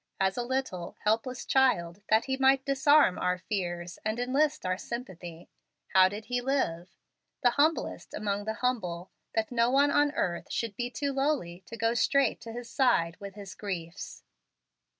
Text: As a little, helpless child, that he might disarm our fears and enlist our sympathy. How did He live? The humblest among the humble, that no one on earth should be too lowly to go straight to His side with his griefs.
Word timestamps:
As 0.19 0.35
a 0.35 0.41
little, 0.41 0.97
helpless 1.03 1.45
child, 1.45 2.01
that 2.09 2.25
he 2.25 2.35
might 2.35 2.65
disarm 2.65 3.19
our 3.19 3.37
fears 3.37 3.99
and 4.03 4.19
enlist 4.19 4.65
our 4.65 4.75
sympathy. 4.75 5.47
How 5.89 6.09
did 6.09 6.25
He 6.25 6.41
live? 6.41 6.89
The 7.43 7.51
humblest 7.51 8.15
among 8.15 8.45
the 8.45 8.55
humble, 8.65 9.11
that 9.35 9.51
no 9.51 9.69
one 9.69 9.91
on 9.91 10.11
earth 10.13 10.51
should 10.51 10.75
be 10.75 10.89
too 10.89 11.13
lowly 11.13 11.61
to 11.67 11.77
go 11.77 11.93
straight 11.93 12.41
to 12.41 12.51
His 12.51 12.67
side 12.67 13.17
with 13.19 13.35
his 13.35 13.53
griefs. 13.53 14.23